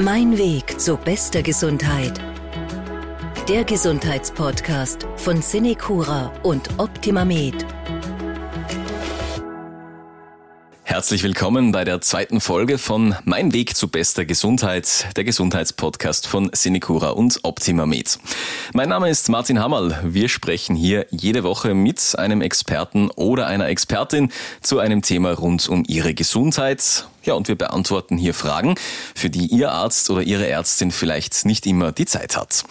[0.00, 2.20] Mein Weg zu bester Gesundheit.
[3.48, 7.66] Der Gesundheitspodcast von Cinecura und OptimaMed.
[10.84, 16.50] Herzlich willkommen bei der zweiten Folge von Mein Weg zu bester Gesundheit, der Gesundheitspodcast von
[16.52, 18.20] Sinecura und OptimaMed.
[18.74, 19.98] Mein Name ist Martin Hammerl.
[20.04, 24.30] Wir sprechen hier jede Woche mit einem Experten oder einer Expertin
[24.60, 27.08] zu einem Thema rund um ihre Gesundheit.
[27.28, 28.76] Ja, und wir beantworten hier Fragen,
[29.14, 32.64] für die Ihr Arzt oder Ihre Ärztin vielleicht nicht immer die Zeit hat.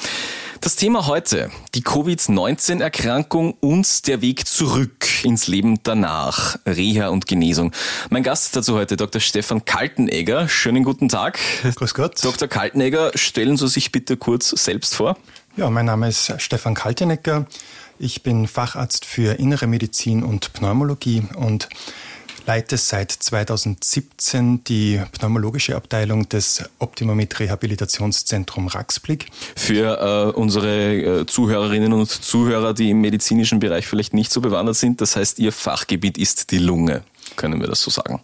[0.62, 7.72] Das Thema heute, die Covid-19-Erkrankung und der Weg zurück ins Leben danach, Reha und Genesung.
[8.10, 9.22] Mein Gast dazu heute Dr.
[9.22, 10.50] Stefan Kaltenegger.
[10.50, 11.38] Schönen guten Tag.
[11.76, 12.26] Grüß Gott.
[12.26, 12.48] Dr.
[12.48, 15.18] Kaltenegger, stellen Sie sich bitte kurz selbst vor.
[15.56, 17.46] Ja, mein Name ist Stefan Kaltenegger.
[18.00, 21.70] Ich bin Facharzt für Innere Medizin und Pneumologie und
[22.48, 29.28] leite seit 2017 die pneumologische Abteilung des Optimamed Rehabilitationszentrum Raxblick.
[29.56, 34.78] Für äh, unsere äh, Zuhörerinnen und Zuhörer, die im medizinischen Bereich vielleicht nicht so bewandert
[34.78, 37.04] sind, das heißt, Ihr Fachgebiet ist die Lunge.
[37.36, 38.22] Können wir das so sagen?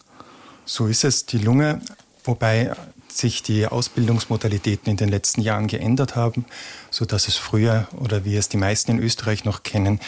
[0.66, 1.81] So ist es, die Lunge,
[2.23, 2.73] wobei
[3.09, 6.45] sich die Ausbildungsmodalitäten in den letzten Jahren geändert haben,
[6.89, 9.99] so dass es früher oder wie es die meisten in Österreich noch kennen,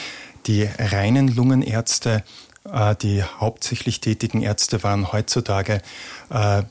[0.47, 2.23] die reinen Lungenärzte
[3.02, 5.81] die hauptsächlich tätigen Ärzte waren heutzutage
[6.30, 6.63] äh,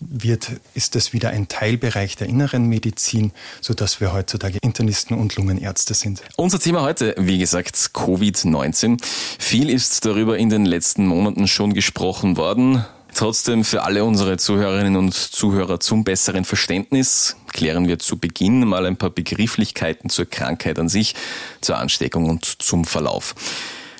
[0.00, 5.94] wird, ist das wieder ein Teilbereich der inneren Medizin, sodass wir heutzutage Internisten und Lungenärzte
[5.94, 6.22] sind.
[6.36, 9.02] Unser Thema heute, wie gesagt, Covid-19.
[9.38, 12.84] Viel ist darüber in den letzten Monaten schon gesprochen worden.
[13.14, 18.84] Trotzdem für alle unsere Zuhörerinnen und Zuhörer zum besseren Verständnis klären wir zu Beginn mal
[18.84, 21.14] ein paar Begrifflichkeiten zur Krankheit an sich,
[21.62, 23.34] zur Ansteckung und zum Verlauf.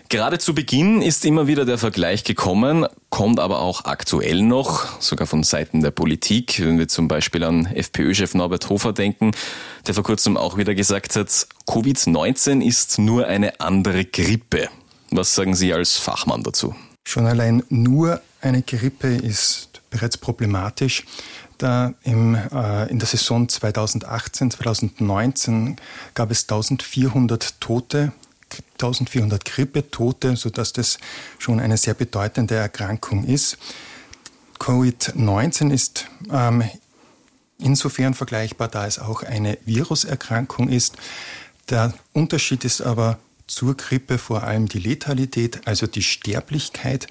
[0.09, 5.27] Gerade zu Beginn ist immer wieder der Vergleich gekommen, kommt aber auch aktuell noch, sogar
[5.27, 9.33] von Seiten der Politik, wenn wir zum Beispiel an FPÖ-Chef Norbert Hofer denken,
[9.85, 14.69] der vor kurzem auch wieder gesagt hat, Covid-19 ist nur eine andere Grippe.
[15.11, 16.77] Was sagen Sie als Fachmann dazu?
[17.05, 21.05] Schon allein nur eine Grippe ist bereits problematisch.
[21.59, 25.77] Da im, äh, in der Saison 2018, 2019
[26.15, 28.13] gab es 1400 Tote
[28.75, 30.99] 1400 Grippetote, sodass das
[31.39, 33.59] schon eine sehr bedeutende Erkrankung ist.
[34.59, 36.65] Covid-19 ist ähm,
[37.59, 40.97] insofern vergleichbar, da es auch eine Viruserkrankung ist.
[41.69, 47.07] Der Unterschied ist aber zur Grippe vor allem die Letalität, also die Sterblichkeit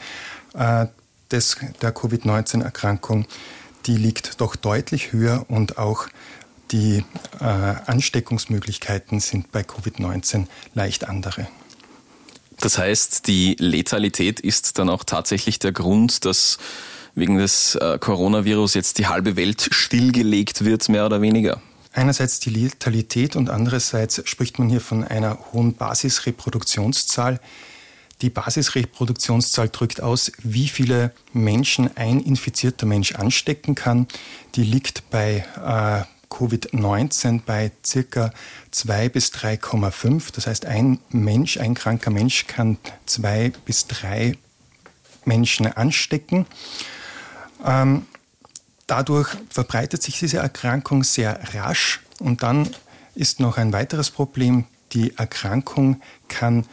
[0.53, 0.88] äh,
[1.31, 3.25] des, der Covid-19-Erkrankung.
[3.85, 6.07] Die liegt doch deutlich höher und auch
[6.72, 7.03] die
[7.40, 11.48] äh, Ansteckungsmöglichkeiten sind bei Covid-19 leicht andere.
[12.59, 16.58] Das heißt, die Letalität ist dann auch tatsächlich der Grund, dass
[17.14, 21.62] wegen des äh, Coronavirus jetzt die halbe Welt stillgelegt wird, mehr oder weniger?
[21.94, 27.40] Einerseits die Letalität und andererseits spricht man hier von einer hohen Basisreproduktionszahl.
[28.22, 34.08] Die Basisreproduktionszahl drückt aus, wie viele Menschen ein infizierter Mensch anstecken kann.
[34.56, 38.31] Die liegt bei äh, Covid-19 bei circa
[38.72, 40.34] 2 bis 3,5.
[40.34, 44.38] Das heißt, ein Mensch, ein kranker Mensch kann zwei bis drei
[45.25, 46.46] Menschen anstecken.
[47.66, 48.06] Ähm,
[48.88, 52.69] dadurch verbreitet sich diese Erkrankung sehr rasch und dann
[53.16, 54.66] ist noch ein weiteres Problem.
[54.94, 56.66] Die Erkrankung kann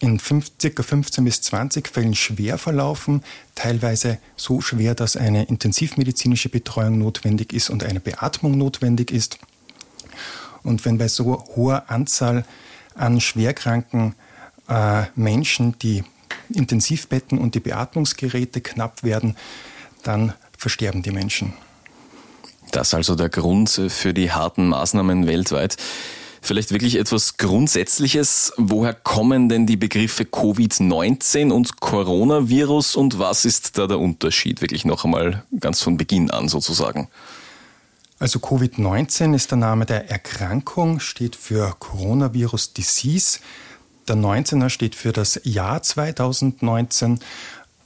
[0.00, 3.22] in fünf, circa 15 bis 20 Fällen schwer verlaufen,
[3.54, 9.38] teilweise so schwer, dass eine intensivmedizinische Betreuung notwendig ist und eine Beatmung notwendig ist.
[10.62, 12.44] Und wenn bei so hoher Anzahl
[12.94, 14.14] an schwerkranken
[14.68, 16.02] äh, Menschen die
[16.48, 19.36] Intensivbetten und die Beatmungsgeräte knapp werden,
[20.02, 21.52] dann versterben die Menschen.
[22.72, 25.76] Das ist also der Grund für die harten Maßnahmen weltweit.
[26.42, 28.52] Vielleicht wirklich etwas Grundsätzliches.
[28.56, 34.62] Woher kommen denn die Begriffe Covid-19 und Coronavirus und was ist da der Unterschied?
[34.62, 37.08] Wirklich noch einmal ganz von Beginn an sozusagen.
[38.18, 43.40] Also Covid-19 ist der Name der Erkrankung, steht für Coronavirus Disease.
[44.08, 47.20] Der 19er steht für das Jahr 2019,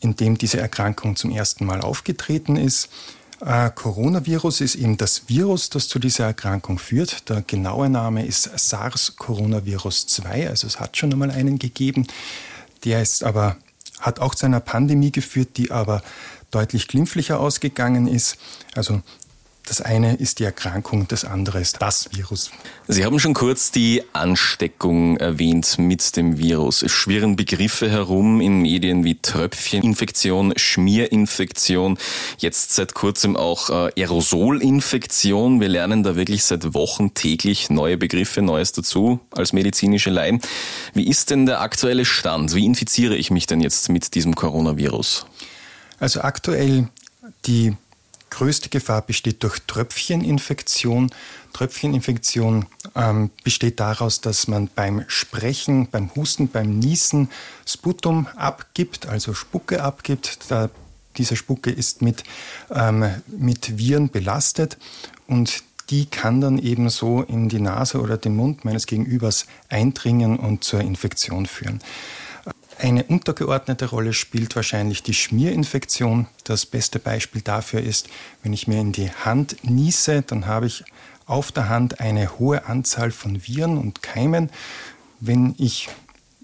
[0.00, 2.88] in dem diese Erkrankung zum ersten Mal aufgetreten ist.
[3.40, 7.28] Äh, Coronavirus ist eben das Virus, das zu dieser Erkrankung führt.
[7.28, 12.06] Der genaue Name ist SARS-Coronavirus 2, also es hat schon einmal einen gegeben.
[12.84, 13.56] Der ist aber,
[14.00, 16.02] hat auch zu einer Pandemie geführt, die aber
[16.50, 18.36] deutlich glimpflicher ausgegangen ist.
[18.74, 19.02] Also
[19.66, 22.50] das eine ist die Erkrankung, das andere ist das Virus.
[22.86, 26.82] Sie haben schon kurz die Ansteckung erwähnt mit dem Virus.
[26.82, 31.98] Es schwirren Begriffe herum in Medien wie Tröpfcheninfektion, Schmierinfektion,
[32.38, 35.60] jetzt seit kurzem auch äh, Aerosolinfektion.
[35.60, 40.40] Wir lernen da wirklich seit Wochen täglich neue Begriffe, Neues dazu als medizinische Laien.
[40.92, 42.54] Wie ist denn der aktuelle Stand?
[42.54, 45.26] Wie infiziere ich mich denn jetzt mit diesem Coronavirus?
[45.98, 46.88] Also aktuell
[47.46, 47.74] die
[48.34, 51.10] größte Gefahr besteht durch Tröpfcheninfektion.
[51.52, 52.66] Tröpfcheninfektion
[52.96, 57.30] ähm, besteht daraus, dass man beim Sprechen, beim Husten, beim Niesen
[57.64, 60.38] Sputum abgibt, also Spucke abgibt.
[60.48, 60.68] Da,
[61.16, 62.24] diese Spucke ist mit,
[62.70, 64.78] ähm, mit Viren belastet
[65.28, 70.38] und die kann dann eben so in die Nase oder den Mund meines Gegenübers eindringen
[70.38, 71.80] und zur Infektion führen.
[72.78, 76.26] Eine untergeordnete Rolle spielt wahrscheinlich die Schmierinfektion.
[76.44, 78.08] Das beste Beispiel dafür ist,
[78.42, 80.84] wenn ich mir in die Hand niese, dann habe ich
[81.26, 84.50] auf der Hand eine hohe Anzahl von Viren und Keimen.
[85.20, 85.88] Wenn ich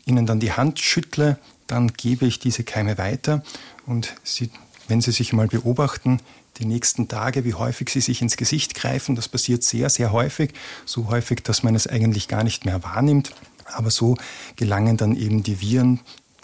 [0.06, 3.42] ihnen dann die Hand schüttle, dann gebe ich diese Keime weiter
[3.86, 4.50] und sie,
[4.88, 6.20] wenn Sie sich mal beobachten,
[6.58, 10.52] die nächsten Tage, wie häufig sie sich ins Gesicht greifen, das passiert sehr, sehr häufig,
[10.84, 13.32] so häufig, dass man es eigentlich gar nicht mehr wahrnimmt.
[13.66, 14.16] Aber so
[14.56, 16.00] gelangen dann eben die Viren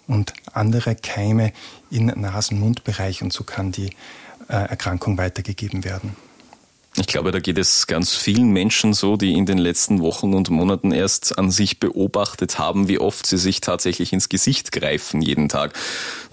[0.06, 1.52] und andere Keime
[1.90, 3.90] in Nasen-Mund-Bereich und so kann die
[4.48, 6.16] äh, Erkrankung weitergegeben werden.
[6.98, 10.48] Ich glaube, da geht es ganz vielen Menschen so, die in den letzten Wochen und
[10.48, 15.50] Monaten erst an sich beobachtet haben, wie oft sie sich tatsächlich ins Gesicht greifen jeden
[15.50, 15.74] Tag.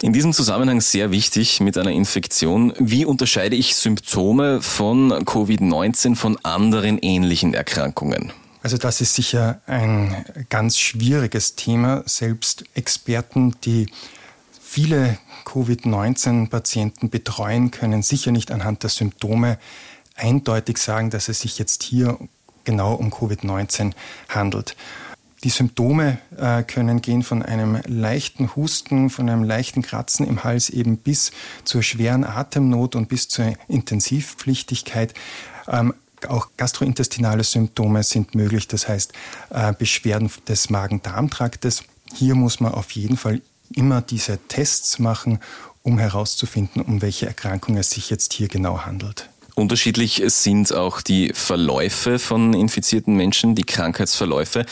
[0.01, 2.71] In diesem Zusammenhang sehr wichtig mit einer Infektion.
[2.79, 8.31] Wie unterscheide ich Symptome von Covid-19 von anderen ähnlichen Erkrankungen?
[8.63, 12.01] Also das ist sicher ein ganz schwieriges Thema.
[12.05, 13.87] Selbst Experten, die
[14.61, 19.59] viele Covid-19-Patienten betreuen, können sicher nicht anhand der Symptome
[20.15, 22.17] eindeutig sagen, dass es sich jetzt hier
[22.63, 23.91] genau um Covid-19
[24.29, 24.77] handelt.
[25.43, 30.69] Die Symptome äh, können gehen von einem leichten Husten, von einem leichten Kratzen im Hals
[30.69, 31.31] eben bis
[31.65, 35.13] zur schweren Atemnot und bis zur Intensivpflichtigkeit.
[35.67, 35.93] Ähm,
[36.29, 39.13] auch gastrointestinale Symptome sind möglich, das heißt
[39.49, 41.83] äh, Beschwerden des Magen-Darm-Traktes.
[42.13, 43.41] Hier muss man auf jeden Fall
[43.73, 45.39] immer diese Tests machen,
[45.81, 49.29] um herauszufinden, um welche Erkrankung es sich jetzt hier genau handelt.
[49.55, 54.65] Unterschiedlich sind auch die Verläufe von infizierten Menschen, die Krankheitsverläufe.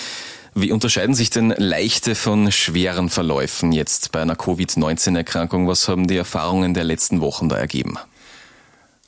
[0.56, 5.68] Wie unterscheiden sich denn leichte von schweren Verläufen jetzt bei einer Covid-19-Erkrankung?
[5.68, 7.98] Was haben die Erfahrungen der letzten Wochen da ergeben?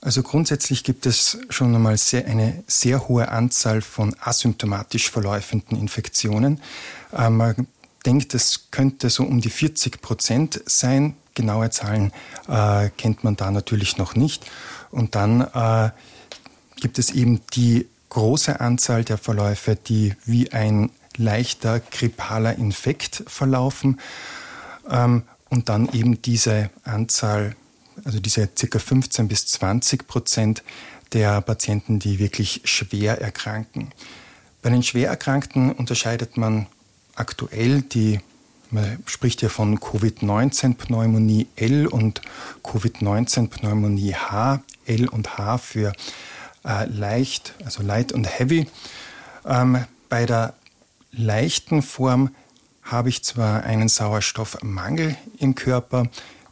[0.03, 6.59] Also grundsätzlich gibt es schon einmal sehr, eine sehr hohe Anzahl von asymptomatisch verläufenden Infektionen.
[7.13, 7.67] Äh, man
[8.05, 11.15] denkt, es könnte so um die 40 Prozent sein.
[11.35, 12.11] Genaue Zahlen
[12.49, 14.45] äh, kennt man da natürlich noch nicht.
[14.91, 15.91] Und dann äh,
[16.81, 24.01] gibt es eben die große Anzahl der Verläufe, die wie ein leichter grippaler Infekt verlaufen.
[24.89, 27.55] Ähm, und dann eben diese Anzahl
[28.03, 28.79] also diese ca.
[28.79, 30.63] 15 bis 20 Prozent
[31.13, 33.91] der Patienten, die wirklich schwer erkranken.
[34.61, 36.67] Bei den Schwererkrankten unterscheidet man
[37.15, 38.19] aktuell die,
[38.71, 42.21] man spricht ja von Covid-19-Pneumonie L und
[42.63, 45.93] Covid-19-Pneumonie H, L und H für
[46.65, 48.67] äh, leicht, also light und heavy.
[49.45, 50.53] Ähm, bei der
[51.11, 52.33] leichten Form
[52.83, 56.07] habe ich zwar einen Sauerstoffmangel im Körper,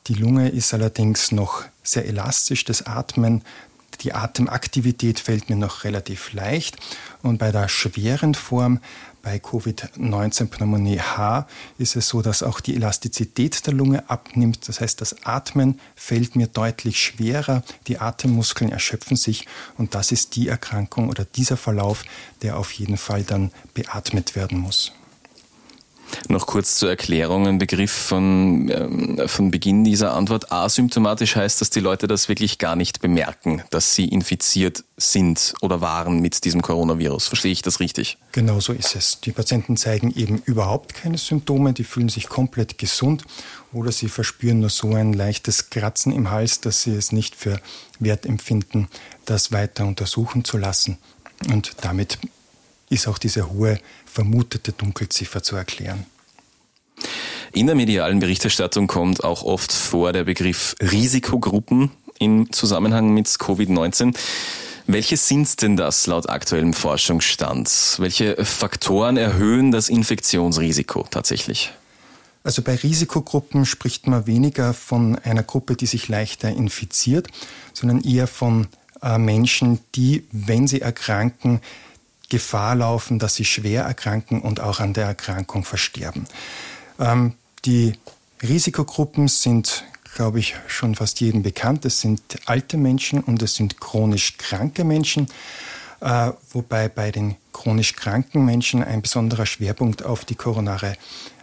[0.07, 3.43] die Lunge ist allerdings noch sehr elastisch, das Atmen,
[4.01, 6.77] die Atemaktivität fällt mir noch relativ leicht.
[7.21, 8.79] Und bei der schweren Form,
[9.21, 11.47] bei Covid-19 Pneumonie H,
[11.77, 14.67] ist es so, dass auch die Elastizität der Lunge abnimmt.
[14.67, 19.45] Das heißt, das Atmen fällt mir deutlich schwerer, die Atemmuskeln erschöpfen sich
[19.77, 22.03] und das ist die Erkrankung oder dieser Verlauf,
[22.41, 24.93] der auf jeden Fall dann beatmet werden muss.
[26.27, 30.51] Noch kurz zur Erklärung, ein Begriff von, ähm, von Beginn dieser Antwort.
[30.51, 35.81] Asymptomatisch heißt, dass die Leute das wirklich gar nicht bemerken, dass sie infiziert sind oder
[35.81, 37.27] waren mit diesem Coronavirus.
[37.27, 38.17] Verstehe ich das richtig?
[38.31, 39.19] Genau so ist es.
[39.21, 43.23] Die Patienten zeigen eben überhaupt keine Symptome, die fühlen sich komplett gesund
[43.73, 47.59] oder sie verspüren nur so ein leichtes Kratzen im Hals, dass sie es nicht für
[47.99, 48.87] wert empfinden,
[49.25, 50.97] das weiter untersuchen zu lassen.
[51.49, 52.19] Und damit
[52.89, 53.79] ist auch diese hohe
[54.11, 56.05] vermutete Dunkelziffer zu erklären.
[57.53, 64.15] In der medialen Berichterstattung kommt auch oft vor der Begriff Risikogruppen im Zusammenhang mit Covid-19.
[64.87, 67.95] Welche sind denn das laut aktuellem Forschungsstand?
[67.99, 71.71] Welche Faktoren erhöhen das Infektionsrisiko tatsächlich?
[72.43, 77.27] Also bei Risikogruppen spricht man weniger von einer Gruppe, die sich leichter infiziert,
[77.73, 78.67] sondern eher von
[79.01, 81.61] äh, Menschen, die, wenn sie erkranken,
[82.31, 86.25] Gefahr laufen, dass sie schwer erkranken und auch an der Erkrankung versterben.
[86.97, 87.33] Ähm,
[87.65, 87.93] die
[88.41, 89.83] Risikogruppen sind,
[90.15, 91.83] glaube ich, schon fast jedem bekannt.
[91.83, 95.27] Es sind alte Menschen und es sind chronisch kranke Menschen,
[95.99, 100.95] äh, wobei bei den chronisch kranken Menschen ein besonderer Schwerpunkt auf die koronare,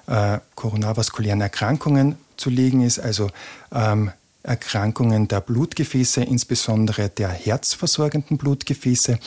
[0.07, 3.29] äh, koronarvaskulären Erkrankungen zu legen ist, also
[3.73, 4.11] ähm,
[4.43, 9.19] Erkrankungen der Blutgefäße, insbesondere der herzversorgenden Blutgefäße.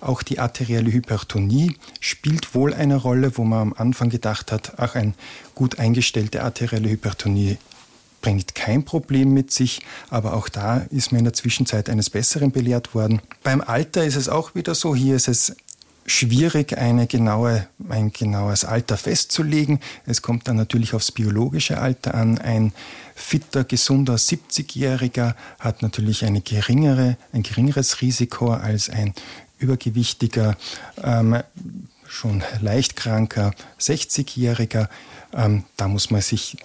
[0.00, 4.94] Auch die arterielle Hypertonie spielt wohl eine Rolle, wo man am Anfang gedacht hat, ach,
[4.94, 5.14] ein
[5.54, 7.58] gut eingestellte arterielle Hypertonie
[8.20, 9.80] bringt kein Problem mit sich,
[10.10, 13.20] aber auch da ist man in der Zwischenzeit eines Besseren belehrt worden.
[13.42, 15.56] Beim Alter ist es auch wieder so, hier ist es
[16.06, 19.80] schwierig, eine genaue, ein genaues Alter festzulegen.
[20.06, 22.38] Es kommt dann natürlich aufs biologische Alter an.
[22.38, 22.72] Ein
[23.14, 29.14] fitter, gesunder 70-Jähriger hat natürlich eine geringere, ein geringeres Risiko als ein
[29.60, 30.56] übergewichtiger,
[31.02, 31.42] ähm,
[32.08, 34.88] schon leicht kranker 60-Jähriger.
[35.32, 36.56] Ähm, da muss man sich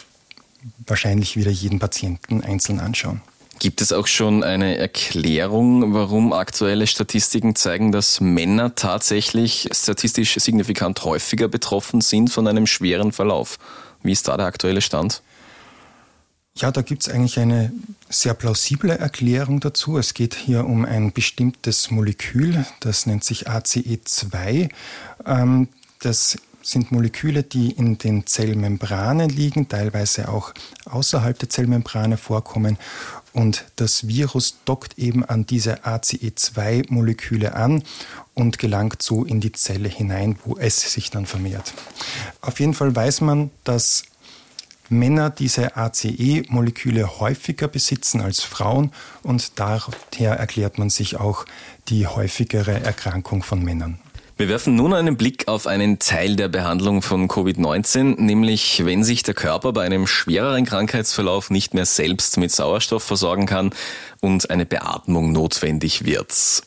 [0.87, 3.21] wahrscheinlich wieder jeden Patienten einzeln anschauen.
[3.59, 11.03] Gibt es auch schon eine Erklärung, warum aktuelle Statistiken zeigen, dass Männer tatsächlich statistisch signifikant
[11.05, 13.57] häufiger betroffen sind von einem schweren Verlauf?
[14.03, 15.21] Wie ist da der aktuelle Stand?
[16.57, 17.73] Ja, da gibt es eigentlich eine
[18.09, 19.97] sehr plausible Erklärung dazu.
[19.97, 24.69] Es geht hier um ein bestimmtes Molekül, das nennt sich ACE2.
[25.25, 25.67] Ähm,
[25.99, 30.53] das sind Moleküle, die in den Zellmembranen liegen, teilweise auch
[30.85, 32.77] außerhalb der Zellmembrane vorkommen.
[33.33, 37.83] Und das Virus dockt eben an diese ACE2-Moleküle an
[38.33, 41.73] und gelangt so in die Zelle hinein, wo es sich dann vermehrt.
[42.39, 44.03] Auf jeden Fall weiß man, dass
[44.89, 48.91] Männer diese ACE-Moleküle häufiger besitzen als Frauen
[49.23, 51.45] und daher erklärt man sich auch
[51.87, 53.99] die häufigere Erkrankung von Männern.
[54.37, 59.23] Wir werfen nun einen Blick auf einen Teil der Behandlung von Covid-19, nämlich wenn sich
[59.23, 63.69] der Körper bei einem schwereren Krankheitsverlauf nicht mehr selbst mit Sauerstoff versorgen kann
[64.19, 66.63] und eine Beatmung notwendig wird.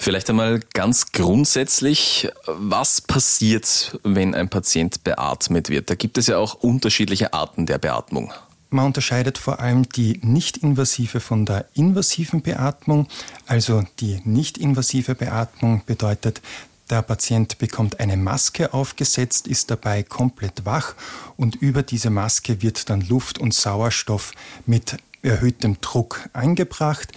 [0.00, 5.90] Vielleicht einmal ganz grundsätzlich, was passiert, wenn ein Patient beatmet wird?
[5.90, 8.32] Da gibt es ja auch unterschiedliche Arten der Beatmung.
[8.70, 13.08] Man unterscheidet vor allem die nicht-invasive von der invasiven Beatmung.
[13.46, 16.42] Also die nicht-invasive Beatmung bedeutet,
[16.90, 20.94] der Patient bekommt eine Maske aufgesetzt, ist dabei komplett wach
[21.36, 24.32] und über diese Maske wird dann Luft und Sauerstoff
[24.64, 27.12] mit erhöhtem Druck eingebracht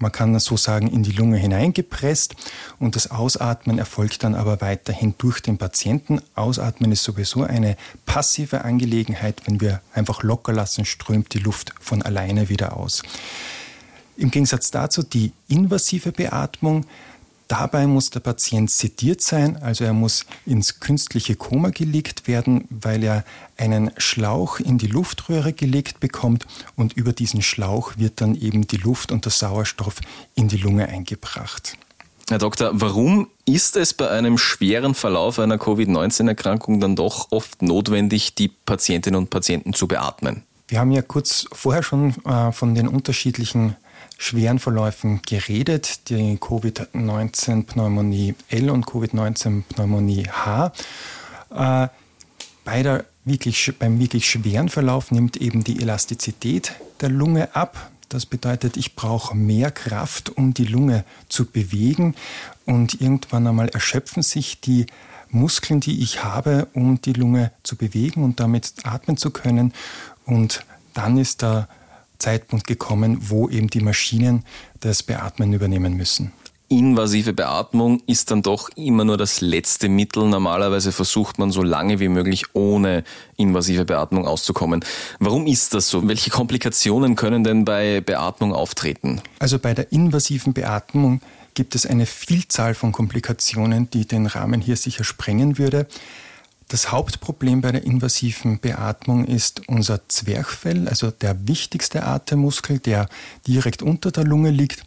[0.00, 2.34] man kann so sagen, in die Lunge hineingepresst
[2.78, 6.20] und das Ausatmen erfolgt dann aber weiterhin durch den Patienten.
[6.34, 7.76] Ausatmen ist sowieso eine
[8.06, 9.42] passive Angelegenheit.
[9.46, 13.02] Wenn wir einfach locker lassen, strömt die Luft von alleine wieder aus.
[14.16, 16.86] Im Gegensatz dazu die invasive Beatmung.
[17.50, 23.02] Dabei muss der Patient sediert sein, also er muss ins künstliche Koma gelegt werden, weil
[23.02, 23.24] er
[23.56, 28.76] einen Schlauch in die Luftröhre gelegt bekommt und über diesen Schlauch wird dann eben die
[28.76, 29.96] Luft und der Sauerstoff
[30.36, 31.76] in die Lunge eingebracht.
[32.28, 38.36] Herr Doktor, warum ist es bei einem schweren Verlauf einer Covid-19-Erkrankung dann doch oft notwendig,
[38.36, 40.44] die Patientinnen und Patienten zu beatmen?
[40.68, 43.74] Wir haben ja kurz vorher schon äh, von den unterschiedlichen
[44.20, 50.72] schweren Verläufen geredet, die Covid-19-Pneumonie L und Covid-19-Pneumonie H.
[51.54, 51.88] Äh,
[52.62, 57.90] bei der wirklich, beim wirklich schweren Verlauf nimmt eben die Elastizität der Lunge ab.
[58.10, 62.14] Das bedeutet, ich brauche mehr Kraft, um die Lunge zu bewegen
[62.66, 64.84] und irgendwann einmal erschöpfen sich die
[65.30, 69.72] Muskeln, die ich habe, um die Lunge zu bewegen und damit atmen zu können.
[70.26, 70.62] Und
[70.92, 71.68] dann ist der
[72.20, 74.44] Zeitpunkt gekommen, wo eben die Maschinen
[74.78, 76.32] das Beatmen übernehmen müssen.
[76.72, 80.28] Invasive Beatmung ist dann doch immer nur das letzte Mittel.
[80.28, 83.02] Normalerweise versucht man so lange wie möglich ohne
[83.36, 84.84] invasive Beatmung auszukommen.
[85.18, 86.06] Warum ist das so?
[86.06, 89.20] Welche Komplikationen können denn bei Beatmung auftreten?
[89.40, 91.20] Also bei der invasiven Beatmung
[91.54, 95.88] gibt es eine Vielzahl von Komplikationen, die den Rahmen hier sicher sprengen würde.
[96.70, 103.08] Das Hauptproblem bei der invasiven Beatmung ist unser Zwerchfell, also der wichtigste Atemmuskel, der
[103.44, 104.84] direkt unter der Lunge liegt.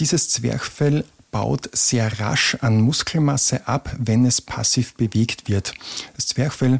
[0.00, 5.72] Dieses Zwerchfell baut sehr rasch an Muskelmasse ab, wenn es passiv bewegt wird.
[6.14, 6.78] Das Zwerchfell,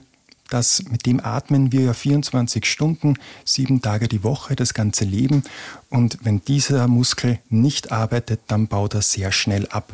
[0.50, 3.14] das, mit dem atmen wir ja 24 Stunden,
[3.46, 5.42] sieben Tage die Woche, das ganze Leben.
[5.88, 9.90] Und wenn dieser Muskel nicht arbeitet, dann baut er sehr schnell ab.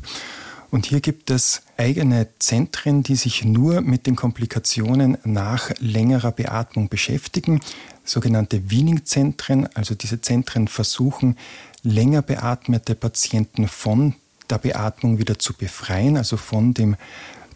[0.74, 6.88] Und hier gibt es eigene Zentren, die sich nur mit den Komplikationen nach längerer Beatmung
[6.88, 7.60] beschäftigen,
[8.02, 9.68] sogenannte Weaning-Zentren.
[9.76, 11.38] Also diese Zentren versuchen,
[11.84, 14.16] länger beatmete Patienten von
[14.50, 16.96] der Beatmung wieder zu befreien, also von dem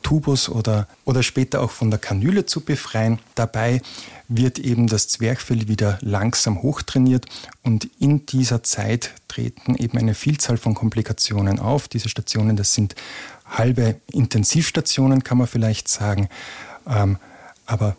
[0.03, 3.19] Tubus oder, oder später auch von der Kanüle zu befreien.
[3.35, 3.81] Dabei
[4.29, 7.27] wird eben das Zwerchfell wieder langsam hochtrainiert
[7.63, 11.89] und in dieser Zeit treten eben eine Vielzahl von Komplikationen auf.
[11.89, 12.95] Diese Stationen, das sind
[13.47, 16.29] halbe Intensivstationen, kann man vielleicht sagen.
[16.87, 17.19] Ähm,
[17.67, 17.97] aber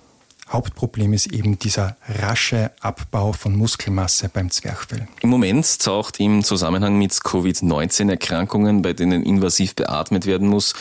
[0.51, 5.07] Hauptproblem ist eben dieser rasche Abbau von Muskelmasse beim Zwerchfell.
[5.21, 10.73] Im Moment taucht im Zusammenhang mit Covid-19-Erkrankungen, bei denen invasiv beatmet werden muss,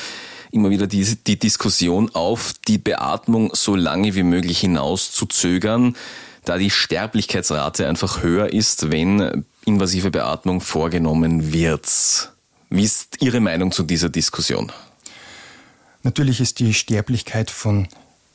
[0.50, 5.96] immer wieder die, die Diskussion auf, die Beatmung so lange wie möglich hinaus zu zögern,
[6.44, 12.32] da die Sterblichkeitsrate einfach höher ist, wenn invasive Beatmung vorgenommen wird.
[12.70, 14.72] Wie ist Ihre Meinung zu dieser Diskussion?
[16.02, 17.88] Natürlich ist die Sterblichkeit von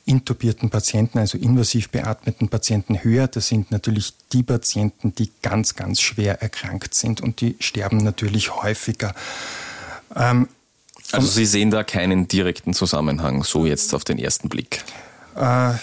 [0.05, 3.27] intubierten Patienten, also invasiv beatmeten Patienten höher.
[3.27, 8.55] Das sind natürlich die Patienten, die ganz, ganz schwer erkrankt sind und die sterben natürlich
[8.55, 9.15] häufiger.
[10.15, 10.49] Ähm,
[11.13, 14.83] also Sie sehen da keinen direkten Zusammenhang, so jetzt auf den ersten Blick?
[15.35, 15.73] Äh,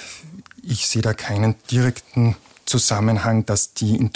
[0.62, 4.10] ich sehe da keinen direkten Zusammenhang, dass die,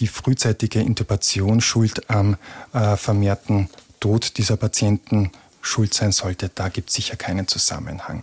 [0.00, 2.36] die frühzeitige Intubation schuld am
[2.72, 5.30] äh, vermehrten Tod dieser Patienten
[5.62, 6.50] schuld sein sollte.
[6.54, 8.22] Da gibt es sicher keinen Zusammenhang.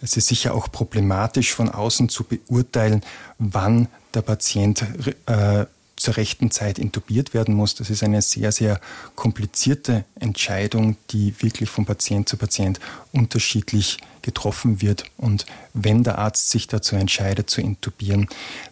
[0.00, 3.02] Es ist sicher auch problematisch von außen zu beurteilen,
[3.38, 4.84] wann der Patient
[5.26, 5.66] äh,
[6.02, 7.74] zur rechten Zeit intubiert werden muss.
[7.74, 8.80] Das ist eine sehr, sehr
[9.14, 12.80] komplizierte Entscheidung, die wirklich von Patient zu Patient
[13.12, 15.04] unterschiedlich getroffen wird.
[15.16, 18.28] Und wenn der Arzt sich dazu entscheidet zu intubieren,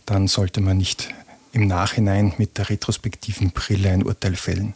[0.06, 1.08] dann sollte man nicht
[1.52, 4.75] im Nachhinein mit der retrospektiven Brille ein Urteil fällen.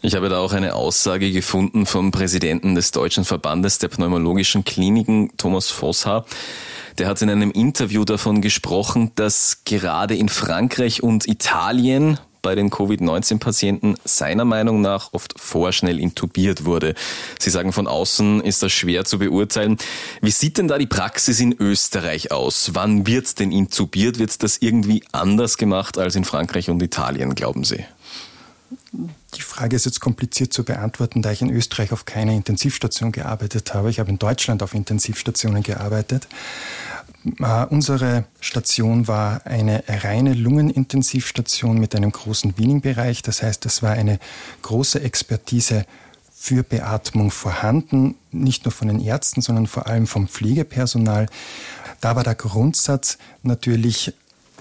[0.00, 5.36] Ich habe da auch eine Aussage gefunden vom Präsidenten des Deutschen Verbandes der Pneumologischen Kliniken,
[5.36, 6.24] Thomas Vosshaar.
[6.98, 12.70] Der hat in einem Interview davon gesprochen, dass gerade in Frankreich und Italien bei den
[12.70, 16.94] Covid-19-Patienten seiner Meinung nach oft vorschnell intubiert wurde.
[17.38, 19.76] Sie sagen, von außen ist das schwer zu beurteilen.
[20.22, 22.70] Wie sieht denn da die Praxis in Österreich aus?
[22.74, 24.18] Wann wird denn intubiert?
[24.18, 27.84] Wird das irgendwie anders gemacht als in Frankreich und Italien, glauben Sie?
[29.34, 33.72] Die Frage ist jetzt kompliziert zu beantworten, da ich in Österreich auf keiner Intensivstation gearbeitet
[33.74, 33.90] habe.
[33.90, 36.26] Ich habe in Deutschland auf Intensivstationen gearbeitet.
[37.40, 43.22] Uh, unsere Station war eine reine Lungenintensivstation mit einem großen Wiening-Bereich.
[43.22, 44.18] Das heißt, es war eine
[44.62, 45.84] große Expertise
[46.32, 51.26] für Beatmung vorhanden, nicht nur von den Ärzten, sondern vor allem vom Pflegepersonal.
[52.00, 54.14] Da war der Grundsatz natürlich,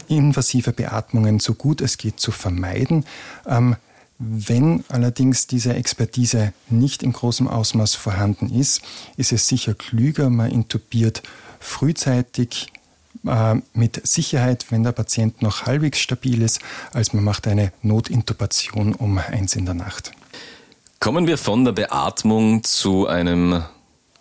[0.08, 3.06] invasive Beatmungen so gut es geht zu vermeiden.
[3.46, 3.76] Ähm,
[4.20, 8.82] wenn allerdings diese Expertise nicht in großem Ausmaß vorhanden ist,
[9.16, 11.22] ist es sicher klüger, man intubiert
[11.60, 12.68] frühzeitig
[13.26, 16.60] äh, mit Sicherheit, wenn der Patient noch halbwegs stabil ist,
[16.94, 20.12] als man macht eine Notintubation um eins in der Nacht.
[21.00, 23.64] Kommen wir von der Beatmung zu einem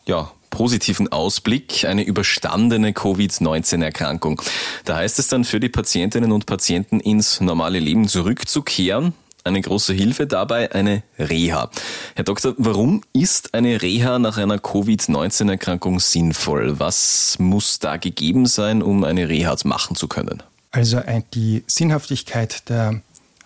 [0.06, 4.42] ja, positiven Ausblick, eine überstandene Covid-19-Erkrankung.
[4.84, 9.14] Da heißt es dann für die Patientinnen und Patienten ins normale Leben zurückzukehren
[9.46, 11.70] eine große Hilfe dabei eine Reha.
[12.14, 16.78] Herr Doktor, warum ist eine Reha nach einer Covid-19-Erkrankung sinnvoll?
[16.78, 20.42] Was muss da gegeben sein, um eine Reha machen zu können?
[20.72, 21.00] Also
[21.32, 23.00] die Sinnhaftigkeit der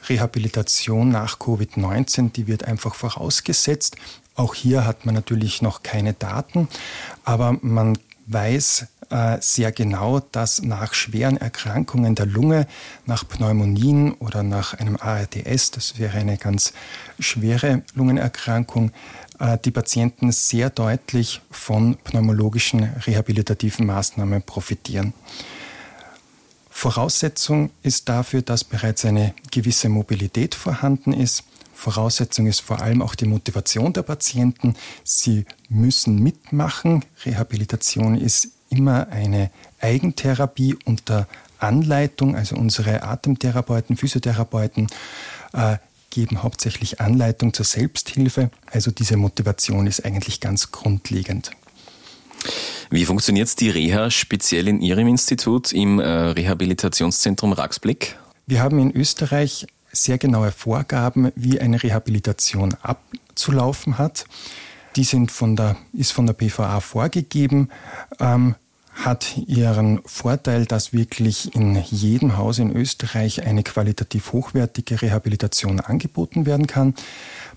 [0.09, 3.97] Rehabilitation nach Covid-19, die wird einfach vorausgesetzt.
[4.35, 6.69] Auch hier hat man natürlich noch keine Daten,
[7.25, 12.67] aber man weiß äh, sehr genau, dass nach schweren Erkrankungen der Lunge,
[13.07, 16.73] nach Pneumonien oder nach einem ARDS, das wäre eine ganz
[17.19, 18.93] schwere Lungenerkrankung,
[19.41, 25.13] äh, die Patienten sehr deutlich von pneumologischen rehabilitativen Maßnahmen profitieren.
[26.71, 31.45] Voraussetzung ist dafür, dass bereits eine gewisse Mobilität vorhanden ist.
[31.75, 34.77] Voraussetzung ist vor allem auch die Motivation der Patienten.
[35.03, 37.05] Sie müssen mitmachen.
[37.25, 41.29] Rehabilitation ist immer eine Eigentherapie unter
[41.59, 42.37] Anleitung.
[42.37, 44.87] Also unsere Atemtherapeuten, Physiotherapeuten
[45.53, 45.77] äh,
[46.11, 48.51] geben hauptsächlich Anleitung zur Selbsthilfe.
[48.67, 51.51] Also diese Motivation ist eigentlich ganz grundlegend.
[52.91, 58.17] Wie funktioniert die Reha speziell in Ihrem Institut im äh, Rehabilitationszentrum Raxblick?
[58.47, 64.25] Wir haben in Österreich sehr genaue Vorgaben, wie eine Rehabilitation abzulaufen hat.
[64.97, 67.69] Die sind von der, ist von der BVA vorgegeben,
[68.19, 68.57] ähm,
[68.93, 76.45] hat ihren Vorteil, dass wirklich in jedem Haus in Österreich eine qualitativ hochwertige Rehabilitation angeboten
[76.45, 76.95] werden kann.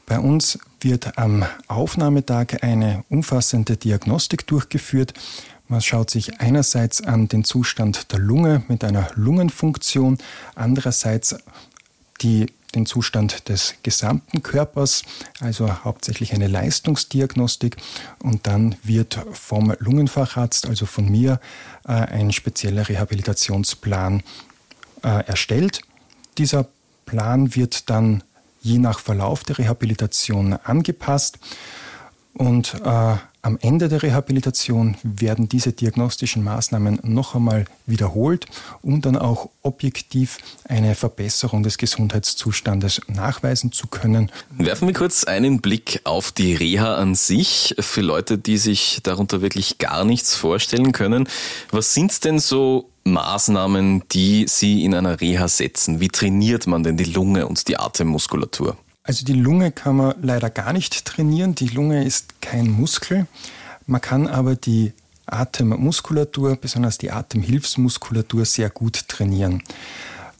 [0.06, 5.13] Bei uns wird am Aufnahmetag eine umfassende Diagnostik durchgeführt.
[5.67, 10.17] Man schaut sich einerseits an den Zustand der Lunge mit einer Lungenfunktion,
[10.56, 11.36] andererseits
[12.22, 15.03] die den Zustand des gesamten Körpers,
[15.39, 17.77] also hauptsächlich eine Leistungsdiagnostik.
[18.19, 21.39] Und dann wird vom Lungenfacharzt, also von mir,
[21.88, 24.23] äh, ein spezieller Rehabilitationsplan
[25.03, 25.81] äh, erstellt.
[26.38, 26.67] Dieser
[27.05, 28.23] Plan wird dann
[28.62, 31.38] je nach Verlauf der Rehabilitation angepasst.
[32.33, 38.45] Und äh, am Ende der Rehabilitation werden diese diagnostischen Maßnahmen noch einmal wiederholt,
[38.82, 44.32] um dann auch objektiv eine Verbesserung des Gesundheitszustandes nachweisen zu können.
[44.58, 49.41] Werfen wir kurz einen Blick auf die Reha an sich für Leute, die sich darunter
[49.41, 51.27] wirklich gar nichts vorstellen können.
[51.69, 55.99] Was sind denn so Maßnahmen, die Sie in einer Reha setzen?
[55.99, 58.77] Wie trainiert man denn die Lunge und die Atemmuskulatur?
[59.03, 61.55] Also die Lunge kann man leider gar nicht trainieren.
[61.55, 63.27] Die Lunge ist kein Muskel.
[63.85, 64.93] Man kann aber die
[65.25, 69.61] Atemmuskulatur, besonders die Atemhilfsmuskulatur, sehr gut trainieren.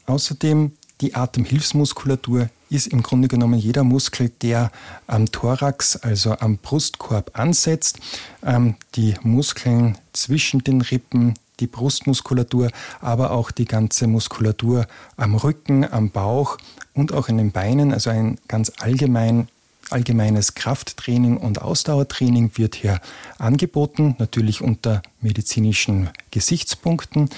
[0.06, 4.70] Außerdem die Atemhilfsmuskulatur ist im Grunde genommen jeder Muskel, der
[5.06, 7.98] am Thorax, also am Brustkorb ansetzt.
[8.42, 14.86] Ähm, die Muskeln zwischen den Rippen, die Brustmuskulatur, aber auch die ganze Muskulatur
[15.16, 16.58] am Rücken, am Bauch
[16.94, 17.92] und auch in den Beinen.
[17.92, 19.48] Also ein ganz allgemein,
[19.90, 23.00] allgemeines Krafttraining und Ausdauertraining wird hier
[23.38, 27.30] angeboten, natürlich unter medizinischen Gesichtspunkten.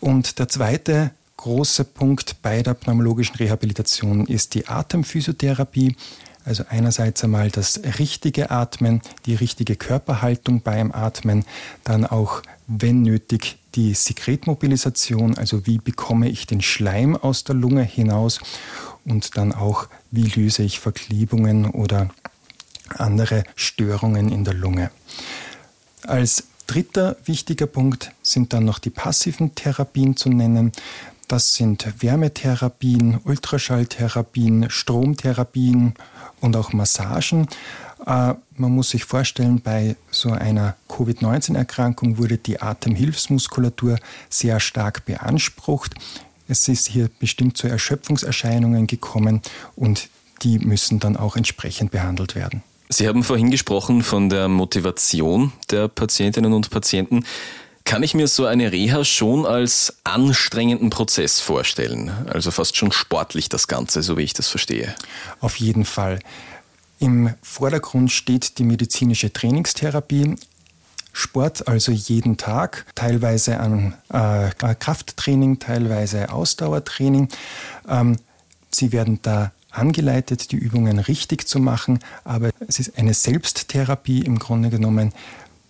[0.00, 5.96] Und der zweite große Punkt bei der pneumologischen Rehabilitation ist die Atemphysiotherapie.
[6.48, 11.44] Also einerseits einmal das richtige Atmen, die richtige Körperhaltung beim Atmen,
[11.84, 17.82] dann auch, wenn nötig, die Sekretmobilisation, also wie bekomme ich den Schleim aus der Lunge
[17.82, 18.40] hinaus
[19.04, 22.08] und dann auch, wie löse ich Verklebungen oder
[22.96, 24.90] andere Störungen in der Lunge.
[26.04, 30.72] Als dritter wichtiger Punkt sind dann noch die passiven Therapien zu nennen.
[31.28, 35.92] Das sind Wärmetherapien, Ultraschalltherapien, Stromtherapien
[36.40, 37.48] und auch Massagen.
[38.06, 43.98] Äh, man muss sich vorstellen, bei so einer Covid-19-Erkrankung wurde die Atemhilfsmuskulatur
[44.28, 45.94] sehr stark beansprucht.
[46.48, 49.42] Es ist hier bestimmt zu Erschöpfungserscheinungen gekommen
[49.76, 50.08] und
[50.42, 52.62] die müssen dann auch entsprechend behandelt werden.
[52.88, 57.24] Sie haben vorhin gesprochen von der Motivation der Patientinnen und Patienten.
[57.88, 62.10] Kann ich mir so eine Reha schon als anstrengenden Prozess vorstellen?
[62.28, 64.94] Also fast schon sportlich das Ganze, so wie ich das verstehe.
[65.40, 66.18] Auf jeden Fall.
[66.98, 70.34] Im Vordergrund steht die medizinische Trainingstherapie.
[71.14, 77.30] Sport also jeden Tag, teilweise an äh, Krafttraining, teilweise Ausdauertraining.
[77.88, 78.18] Ähm,
[78.70, 84.38] Sie werden da angeleitet, die Übungen richtig zu machen, aber es ist eine Selbsttherapie im
[84.38, 85.14] Grunde genommen,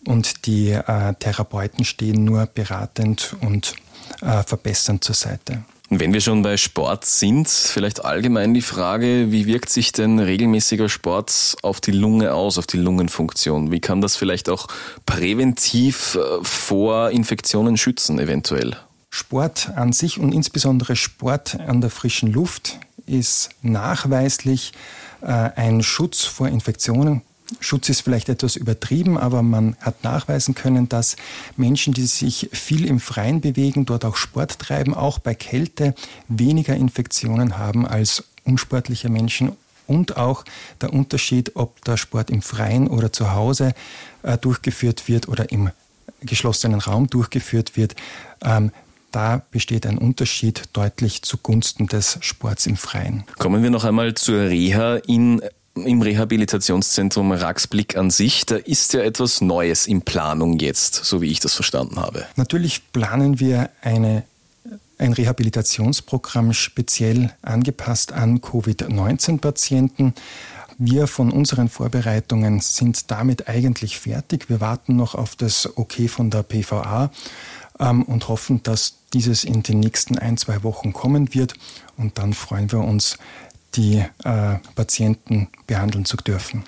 [0.09, 3.75] und die äh, Therapeuten stehen nur beratend und
[4.23, 5.65] äh, verbessernd zur Seite.
[5.91, 10.89] Wenn wir schon bei Sport sind, vielleicht allgemein die Frage, wie wirkt sich denn regelmäßiger
[10.89, 13.71] Sport auf die Lunge aus, auf die Lungenfunktion?
[13.71, 14.69] Wie kann das vielleicht auch
[15.07, 18.77] präventiv äh, vor Infektionen schützen, eventuell?
[19.11, 24.73] Sport an sich und insbesondere Sport an der frischen Luft ist nachweislich
[25.21, 27.23] äh, ein Schutz vor Infektionen
[27.61, 31.17] Schutz ist vielleicht etwas übertrieben, aber man hat nachweisen können, dass
[31.57, 35.95] Menschen, die sich viel im Freien bewegen, dort auch Sport treiben, auch bei Kälte
[36.29, 39.53] weniger Infektionen haben als unsportliche Menschen.
[39.87, 40.45] Und auch
[40.83, 43.73] der Unterschied, ob der Sport im Freien oder zu Hause
[44.23, 45.71] äh, durchgeführt wird oder im
[46.21, 47.95] geschlossenen Raum durchgeführt wird,
[48.45, 48.71] ähm,
[49.11, 53.25] da besteht ein Unterschied deutlich zugunsten des Sports im Freien.
[53.39, 55.41] Kommen wir noch einmal zur Reha in
[55.87, 61.31] im Rehabilitationszentrum Raxblick an sich, da ist ja etwas Neues in Planung jetzt, so wie
[61.31, 62.27] ich das verstanden habe.
[62.37, 64.25] Natürlich planen wir eine,
[64.99, 70.15] ein Rehabilitationsprogramm speziell angepasst an Covid-19-Patienten.
[70.79, 74.49] Wir von unseren Vorbereitungen sind damit eigentlich fertig.
[74.49, 77.11] Wir warten noch auf das Okay von der PVA
[77.81, 81.55] ähm, und hoffen, dass dieses in den nächsten ein, zwei Wochen kommen wird.
[81.97, 83.19] Und dann freuen wir uns,
[83.79, 86.65] die äh, Patienten behandeln zu dürfen.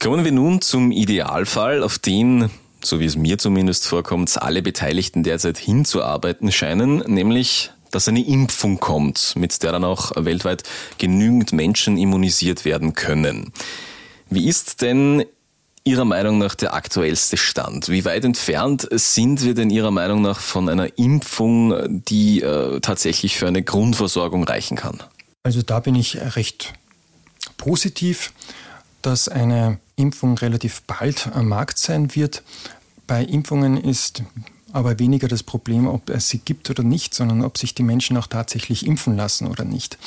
[0.00, 2.50] Kommen wir nun zum Idealfall, auf den,
[2.82, 8.78] so wie es mir zumindest vorkommt, alle Beteiligten derzeit hinzuarbeiten scheinen, nämlich dass eine Impfung
[8.78, 10.62] kommt, mit der dann auch weltweit
[10.98, 13.52] genügend Menschen immunisiert werden können.
[14.30, 15.24] Wie ist denn
[15.82, 17.88] Ihrer Meinung nach der aktuellste Stand?
[17.88, 23.36] Wie weit entfernt sind wir denn Ihrer Meinung nach von einer Impfung, die äh, tatsächlich
[23.36, 25.02] für eine Grundversorgung reichen kann?
[25.42, 26.74] Also da bin ich recht
[27.56, 28.32] positiv,
[29.00, 32.42] dass eine Impfung relativ bald am Markt sein wird.
[33.06, 34.22] Bei Impfungen ist
[34.72, 38.16] aber weniger das Problem, ob es sie gibt oder nicht, sondern ob sich die Menschen
[38.16, 39.98] auch tatsächlich impfen lassen oder nicht.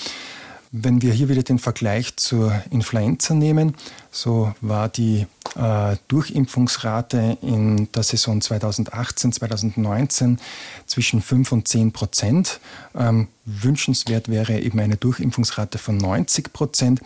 [0.75, 3.75] Wenn wir hier wieder den Vergleich zur Influenza nehmen,
[4.09, 10.39] so war die äh, Durchimpfungsrate in der Saison 2018, 2019
[10.88, 12.59] zwischen 5 und 10 Prozent.
[12.95, 17.01] Ähm, wünschenswert wäre eben eine Durchimpfungsrate von 90 Prozent.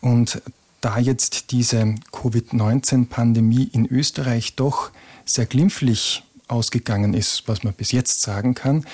[0.00, 0.40] Und
[0.80, 4.92] da jetzt diese Covid-19-Pandemie in Österreich doch
[5.24, 8.86] sehr glimpflich ausgegangen ist, was man bis jetzt sagen kann,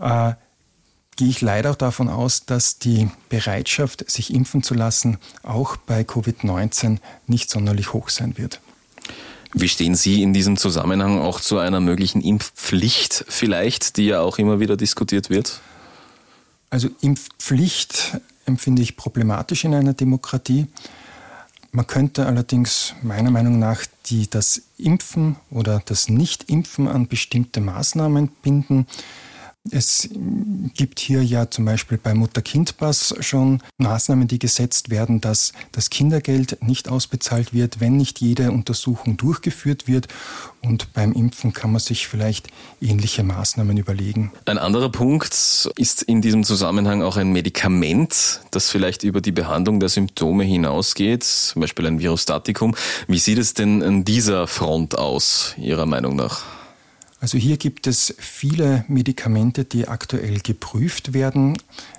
[0.00, 0.32] äh,
[1.16, 6.02] gehe ich leider auch davon aus, dass die Bereitschaft, sich impfen zu lassen, auch bei
[6.02, 8.60] Covid-19 nicht sonderlich hoch sein wird.
[9.52, 14.38] Wie stehen Sie in diesem Zusammenhang auch zu einer möglichen Impfpflicht vielleicht, die ja auch
[14.38, 15.60] immer wieder diskutiert wird?
[16.68, 20.66] Also Impfpflicht empfinde ich problematisch in einer Demokratie.
[21.72, 28.28] Man könnte allerdings meiner Meinung nach die, das Impfen oder das Nicht-Impfen an bestimmte Maßnahmen
[28.42, 28.86] binden.
[29.70, 30.08] Es
[30.74, 36.58] gibt hier ja zum Beispiel bei Mutter-Kind-Pass schon Maßnahmen, die gesetzt werden, dass das Kindergeld
[36.62, 40.08] nicht ausbezahlt wird, wenn nicht jede Untersuchung durchgeführt wird.
[40.62, 42.48] Und beim Impfen kann man sich vielleicht
[42.80, 44.32] ähnliche Maßnahmen überlegen.
[44.46, 49.80] Ein anderer Punkt ist in diesem Zusammenhang auch ein Medikament, das vielleicht über die Behandlung
[49.80, 52.74] der Symptome hinausgeht, zum Beispiel ein Virostatikum.
[53.06, 56.42] Wie sieht es denn an dieser Front aus, Ihrer Meinung nach?
[57.20, 61.56] Also hier gibt es viele Medikamente, die aktuell geprüft werden.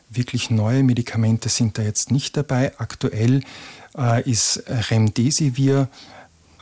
[0.10, 2.78] Wirklich neue Medikamente sind da jetzt nicht dabei.
[2.78, 3.42] Aktuell
[3.98, 5.90] äh, ist Remdesivir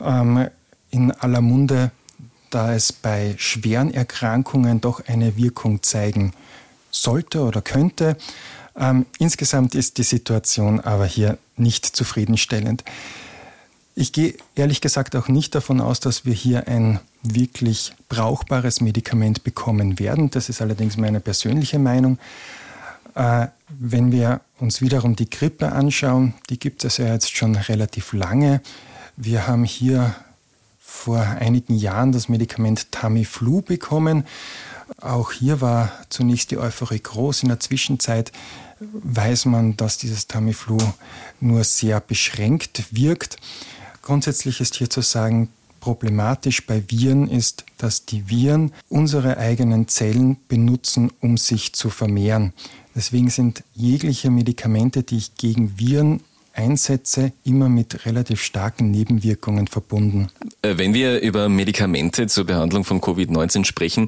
[0.00, 0.48] ähm,
[0.90, 1.90] in aller Munde,
[2.50, 6.32] da es bei schweren Erkrankungen doch eine Wirkung zeigen
[6.90, 8.16] sollte oder könnte.
[8.78, 12.84] Ähm, insgesamt ist die Situation aber hier nicht zufriedenstellend.
[13.98, 19.42] Ich gehe ehrlich gesagt auch nicht davon aus, dass wir hier ein wirklich brauchbares Medikament
[19.42, 20.30] bekommen werden.
[20.30, 22.18] Das ist allerdings meine persönliche Meinung.
[23.14, 28.12] Äh, wenn wir uns wiederum die Grippe anschauen, die gibt es ja jetzt schon relativ
[28.12, 28.60] lange.
[29.16, 30.14] Wir haben hier
[30.78, 34.26] vor einigen Jahren das Medikament Tamiflu bekommen.
[35.00, 37.44] Auch hier war zunächst die Euphorie groß.
[37.44, 38.30] In der Zwischenzeit
[38.78, 40.76] weiß man, dass dieses Tamiflu
[41.40, 43.38] nur sehr beschränkt wirkt.
[44.06, 45.48] Grundsätzlich ist hier zu sagen,
[45.80, 52.52] problematisch bei Viren ist, dass die Viren unsere eigenen Zellen benutzen, um sich zu vermehren.
[52.94, 56.20] Deswegen sind jegliche Medikamente, die ich gegen Viren
[56.56, 60.28] einsetze, immer mit relativ starken Nebenwirkungen verbunden.
[60.62, 64.06] Äh, wenn wir über Medikamente zur Behandlung von Covid-19 sprechen,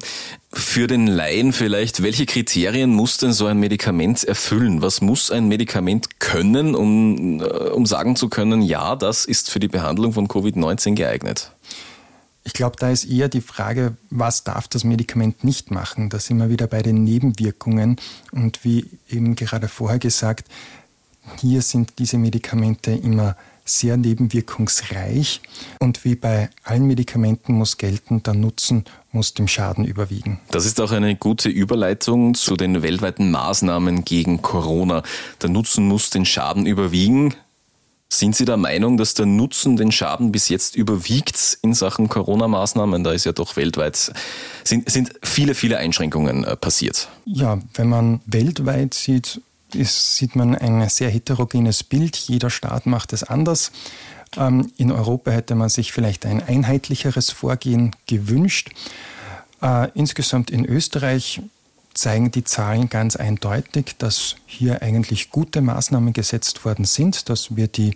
[0.51, 4.81] für den Laien vielleicht, welche Kriterien muss denn so ein Medikament erfüllen?
[4.81, 9.59] Was muss ein Medikament können, um, äh, um sagen zu können, ja, das ist für
[9.59, 11.51] die Behandlung von Covid-19 geeignet?
[12.43, 16.09] Ich glaube, da ist eher die Frage, was darf das Medikament nicht machen?
[16.09, 17.97] Da sind wir wieder bei den Nebenwirkungen.
[18.31, 20.47] Und wie eben gerade vorher gesagt,
[21.39, 23.35] hier sind diese Medikamente immer
[23.69, 25.41] sehr nebenwirkungsreich
[25.79, 30.39] und wie bei allen Medikamenten muss gelten, der Nutzen muss dem Schaden überwiegen.
[30.51, 35.03] Das ist auch eine gute Überleitung zu den weltweiten Maßnahmen gegen Corona.
[35.41, 37.35] Der Nutzen muss den Schaden überwiegen.
[38.11, 43.03] Sind Sie der Meinung, dass der Nutzen den Schaden bis jetzt überwiegt in Sachen Corona-Maßnahmen?
[43.03, 44.11] Da ist ja doch weltweit,
[44.63, 47.07] sind, sind viele, viele Einschränkungen äh, passiert.
[47.25, 49.41] Ja, wenn man weltweit sieht,
[49.75, 52.15] ist, sieht man ein sehr heterogenes Bild.
[52.15, 53.71] Jeder Staat macht es anders.
[54.37, 58.71] Ähm, in Europa hätte man sich vielleicht ein einheitlicheres Vorgehen gewünscht.
[59.61, 61.41] Äh, insgesamt in Österreich
[61.93, 67.67] zeigen die Zahlen ganz eindeutig, dass hier eigentlich gute Maßnahmen gesetzt worden sind, dass wir
[67.67, 67.95] die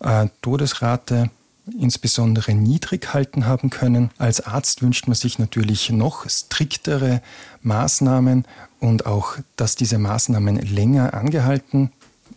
[0.00, 1.30] äh, Todesrate
[1.78, 4.10] insbesondere niedrig halten haben können.
[4.18, 7.22] Als Arzt wünscht man sich natürlich noch striktere
[7.62, 8.44] Maßnahmen
[8.80, 11.92] und auch, dass diese Maßnahmen länger angehalten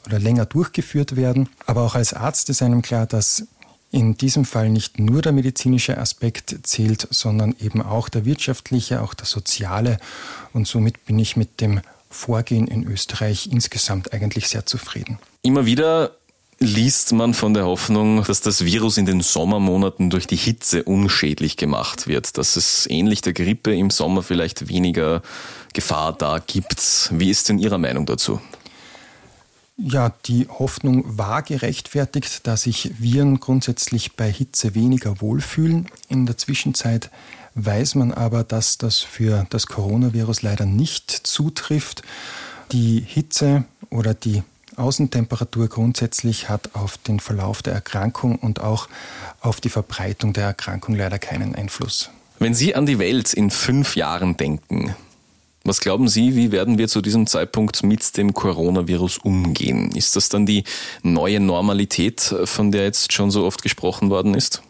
[0.06, 1.50] oder länger durchgeführt werden.
[1.65, 3.46] Aber auch als Arzt ist einem klar, dass
[3.91, 9.13] in diesem Fall nicht nur der medizinische Aspekt zählt, sondern eben auch der wirtschaftliche, auch
[9.13, 9.98] der soziale.
[10.54, 15.20] Und somit bin ich mit dem Vorgehen in Österreich insgesamt eigentlich sehr zufrieden.
[15.44, 16.12] Immer wieder
[16.62, 21.58] liest man von der Hoffnung, dass das Virus in den Sommermonaten durch die Hitze unschädlich
[21.58, 25.24] gemacht wird, dass es ähnlich der Grippe im Sommer vielleicht weniger
[25.74, 27.10] Gefahr da gibt.
[27.12, 28.39] Wie ist denn Ihre Meinung dazu?
[29.78, 35.88] Ja, die Hoffnung war gerechtfertigt, dass sich Viren grundsätzlich bei Hitze weniger wohlfühlen.
[36.10, 37.10] In der Zwischenzeit
[37.56, 42.04] weiß man aber, dass das für das Coronavirus leider nicht zutrifft.
[42.71, 44.43] Die Hitze oder die
[44.82, 48.89] Außentemperatur grundsätzlich hat auf den Verlauf der Erkrankung und auch
[49.39, 52.10] auf die Verbreitung der Erkrankung leider keinen Einfluss.
[52.39, 54.96] Wenn Sie an die Welt in fünf Jahren denken,
[55.63, 59.91] Was glauben Sie, wie werden wir zu diesem Zeitpunkt mit dem Coronavirus umgehen?
[59.91, 60.63] Ist das dann die
[61.04, 64.63] neue Normalität, von der jetzt schon so oft gesprochen worden ist?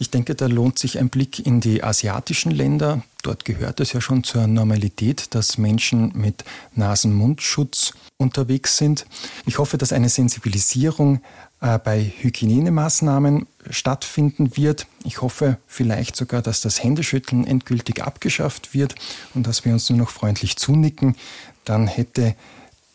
[0.00, 3.02] Ich denke, da lohnt sich ein Blick in die asiatischen Länder.
[3.22, 6.44] Dort gehört es ja schon zur Normalität, dass Menschen mit
[6.76, 9.06] Nasen-Mundschutz unterwegs sind.
[9.44, 11.20] Ich hoffe, dass eine Sensibilisierung
[11.60, 14.86] äh, bei Hygienemaßnahmen stattfinden wird.
[15.04, 18.94] Ich hoffe vielleicht sogar, dass das Händeschütteln endgültig abgeschafft wird
[19.34, 21.16] und dass wir uns nur noch freundlich zunicken.
[21.64, 22.36] Dann hätte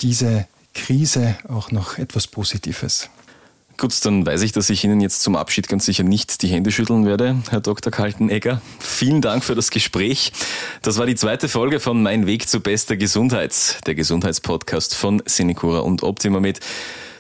[0.02, 3.10] diese Krise auch noch etwas Positives.
[3.78, 6.72] Gut, dann weiß ich, dass ich Ihnen jetzt zum Abschied ganz sicher nicht die Hände
[6.72, 7.92] schütteln werde, Herr Dr.
[7.92, 8.62] Kaltenegger.
[8.80, 10.32] Vielen Dank für das Gespräch.
[10.82, 15.80] Das war die zweite Folge von Mein Weg zu bester Gesundheit, der Gesundheitspodcast von Sinecura
[15.80, 16.60] und Optimamed.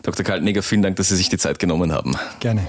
[0.03, 0.23] Dr.
[0.23, 2.15] Kaltenegger, vielen Dank, dass Sie sich die Zeit genommen haben.
[2.39, 2.67] Gerne.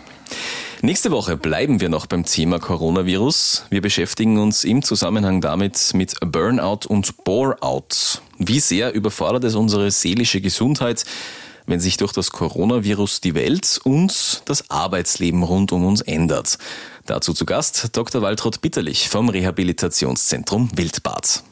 [0.83, 3.65] Nächste Woche bleiben wir noch beim Thema Coronavirus.
[3.71, 8.21] Wir beschäftigen uns im Zusammenhang damit mit Burnout und Boreout.
[8.39, 11.05] Wie sehr überfordert es unsere seelische Gesundheit?
[11.67, 16.59] Wenn sich durch das Coronavirus die Welt und das Arbeitsleben rund um uns ändert.
[17.07, 18.23] Dazu zu Gast Dr.
[18.23, 21.43] Waltraud Bitterlich vom Rehabilitationszentrum Wildbad.